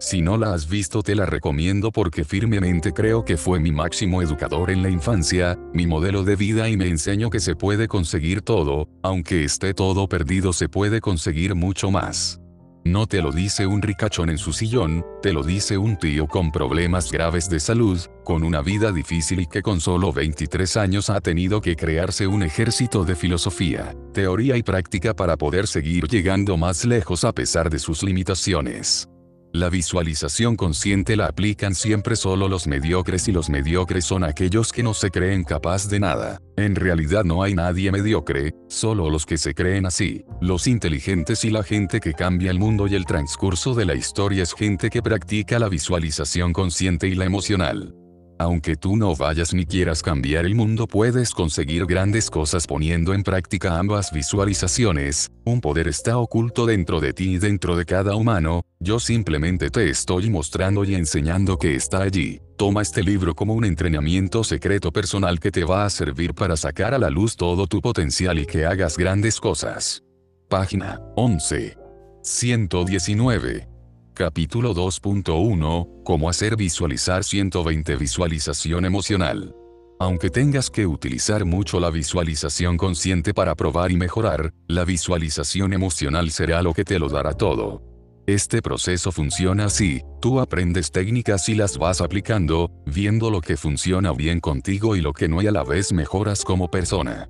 [0.00, 4.22] Si no la has visto te la recomiendo porque firmemente creo que fue mi máximo
[4.22, 8.42] educador en la infancia, mi modelo de vida y me enseñó que se puede conseguir
[8.42, 12.40] todo, aunque esté todo perdido se puede conseguir mucho más.
[12.84, 16.52] No te lo dice un ricachón en su sillón, te lo dice un tío con
[16.52, 21.20] problemas graves de salud, con una vida difícil y que con solo 23 años ha
[21.20, 26.84] tenido que crearse un ejército de filosofía, teoría y práctica para poder seguir llegando más
[26.84, 29.08] lejos a pesar de sus limitaciones.
[29.52, 34.82] La visualización consciente la aplican siempre solo los mediocres y los mediocres son aquellos que
[34.82, 36.40] no se creen capaz de nada.
[36.56, 40.24] En realidad no hay nadie mediocre, solo los que se creen así.
[40.42, 44.42] Los inteligentes y la gente que cambia el mundo y el transcurso de la historia
[44.42, 47.94] es gente que practica la visualización consciente y la emocional.
[48.38, 53.24] Aunque tú no vayas ni quieras cambiar el mundo, puedes conseguir grandes cosas poniendo en
[53.24, 55.28] práctica ambas visualizaciones.
[55.44, 58.62] Un poder está oculto dentro de ti y dentro de cada humano.
[58.78, 62.40] Yo simplemente te estoy mostrando y enseñando que está allí.
[62.56, 66.94] Toma este libro como un entrenamiento secreto personal que te va a servir para sacar
[66.94, 70.04] a la luz todo tu potencial y que hagas grandes cosas.
[70.48, 71.76] Página 11.
[72.22, 73.77] 119.
[74.18, 79.54] Capítulo 2.1, Cómo hacer visualizar 120 Visualización emocional.
[80.00, 86.32] Aunque tengas que utilizar mucho la visualización consciente para probar y mejorar, la visualización emocional
[86.32, 87.80] será lo que te lo dará todo.
[88.26, 94.12] Este proceso funciona así, tú aprendes técnicas y las vas aplicando, viendo lo que funciona
[94.12, 97.28] bien contigo y lo que no y a la vez mejoras como persona.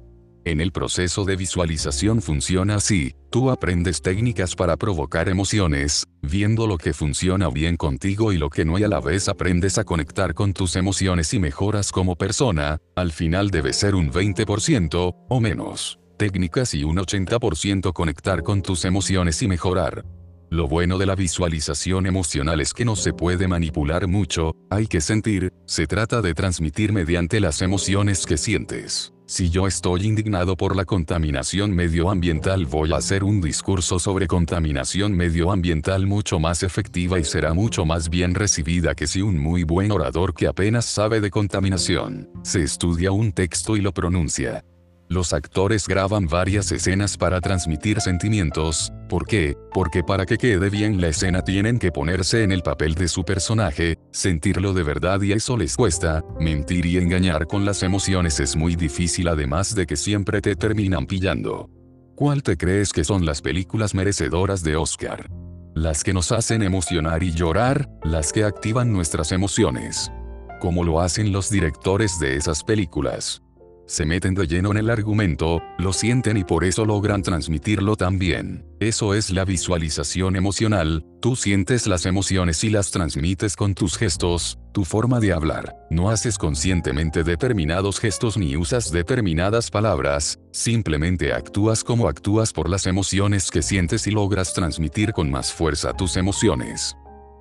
[0.49, 6.78] En el proceso de visualización funciona así, tú aprendes técnicas para provocar emociones, viendo lo
[6.78, 10.32] que funciona bien contigo y lo que no y a la vez aprendes a conectar
[10.32, 15.99] con tus emociones y mejoras como persona, al final debe ser un 20% o menos.
[16.16, 20.07] Técnicas y un 80% conectar con tus emociones y mejorar.
[20.49, 25.03] Lo bueno de la visualización emocional es que no se puede manipular mucho, hay que
[25.03, 29.12] sentir, se trata de transmitir mediante las emociones que sientes.
[29.31, 35.14] Si yo estoy indignado por la contaminación medioambiental voy a hacer un discurso sobre contaminación
[35.14, 39.93] medioambiental mucho más efectiva y será mucho más bien recibida que si un muy buen
[39.93, 44.64] orador que apenas sabe de contaminación, se estudia un texto y lo pronuncia.
[45.11, 49.56] Los actores graban varias escenas para transmitir sentimientos, ¿por qué?
[49.72, 53.24] Porque para que quede bien la escena tienen que ponerse en el papel de su
[53.24, 58.54] personaje, sentirlo de verdad y eso les cuesta, mentir y engañar con las emociones es
[58.54, 61.70] muy difícil además de que siempre te terminan pillando.
[62.14, 65.30] ¿Cuál te crees que son las películas merecedoras de Oscar?
[65.74, 70.12] Las que nos hacen emocionar y llorar, las que activan nuestras emociones.
[70.61, 73.40] Como lo hacen los directores de esas películas
[73.89, 78.64] se meten de lleno en el argumento, lo sienten y por eso logran transmitirlo también.
[78.80, 84.59] Eso es la visualización emocional, tú sientes las emociones y las transmites con tus gestos,
[84.72, 85.74] tu forma de hablar.
[85.91, 92.86] No haces conscientemente determinados gestos ni usas determinadas palabras, simplemente actúas como actúas por las
[92.86, 96.95] emociones que sientes y logras transmitir con más fuerza tus emociones.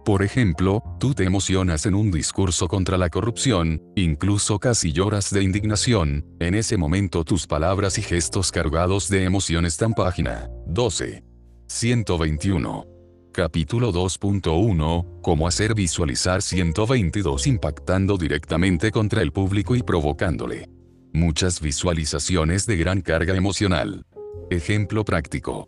[0.08, 5.44] Por ejemplo, tú te emocionas en un discurso contra la corrupción, incluso casi lloras de
[5.44, 11.26] indignación, en ese momento tus palabras y gestos cargados de emoción están página 12.
[11.68, 12.86] 121.
[13.34, 20.70] Capítulo 2.1, Cómo hacer visualizar 122 impactando directamente contra el público y provocándole.
[21.12, 24.06] Muchas visualizaciones de gran carga emocional.
[24.50, 25.68] Ejemplo práctico.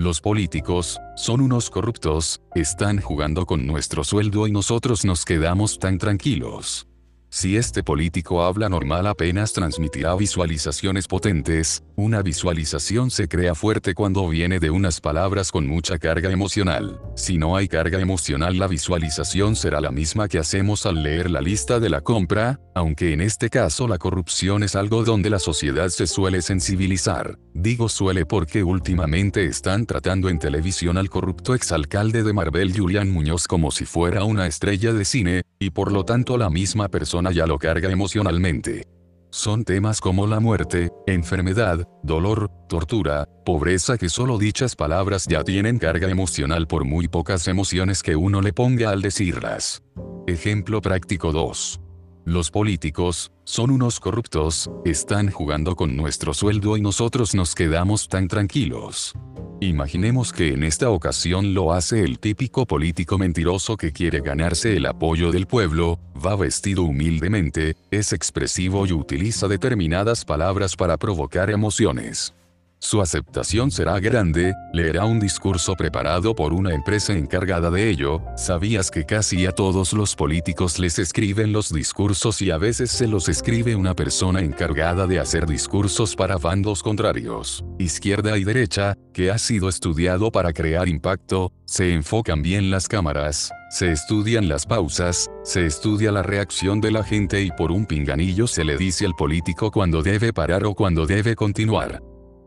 [0.00, 5.98] Los políticos, son unos corruptos, están jugando con nuestro sueldo y nosotros nos quedamos tan
[5.98, 6.89] tranquilos.
[7.32, 14.28] Si este político habla normal apenas transmitirá visualizaciones potentes, una visualización se crea fuerte cuando
[14.28, 17.00] viene de unas palabras con mucha carga emocional.
[17.14, 21.40] Si no hay carga emocional la visualización será la misma que hacemos al leer la
[21.40, 25.88] lista de la compra, aunque en este caso la corrupción es algo donde la sociedad
[25.88, 27.38] se suele sensibilizar.
[27.54, 33.46] Digo suele porque últimamente están tratando en televisión al corrupto exalcalde de Marbel Julián Muñoz
[33.46, 37.46] como si fuera una estrella de cine, y por lo tanto la misma persona ya
[37.46, 38.84] lo carga emocionalmente.
[39.30, 45.78] Son temas como la muerte, enfermedad, dolor, tortura, pobreza que solo dichas palabras ya tienen
[45.78, 49.84] carga emocional por muy pocas emociones que uno le ponga al decirlas.
[50.26, 51.80] Ejemplo práctico 2.
[52.24, 58.28] Los políticos, son unos corruptos, están jugando con nuestro sueldo y nosotros nos quedamos tan
[58.28, 59.14] tranquilos.
[59.60, 64.86] Imaginemos que en esta ocasión lo hace el típico político mentiroso que quiere ganarse el
[64.86, 72.34] apoyo del pueblo, va vestido humildemente, es expresivo y utiliza determinadas palabras para provocar emociones.
[72.82, 78.90] Su aceptación será grande, leerá un discurso preparado por una empresa encargada de ello, sabías
[78.90, 83.28] que casi a todos los políticos les escriben los discursos y a veces se los
[83.28, 89.36] escribe una persona encargada de hacer discursos para bandos contrarios, izquierda y derecha, que ha
[89.36, 95.66] sido estudiado para crear impacto, se enfocan bien las cámaras, se estudian las pausas, se
[95.66, 99.70] estudia la reacción de la gente y por un pinganillo se le dice al político
[99.70, 102.00] cuando debe parar o cuando debe continuar.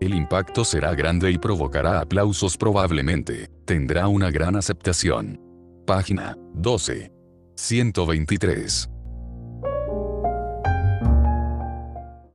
[0.03, 5.39] El impacto será grande y provocará aplausos probablemente, tendrá una gran aceptación.
[5.87, 7.09] Página 12.
[7.55, 8.92] 123.